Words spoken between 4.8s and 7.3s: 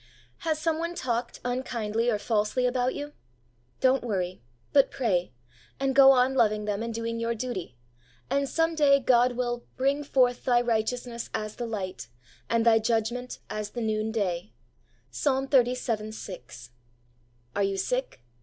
pray, and go on loving them and doing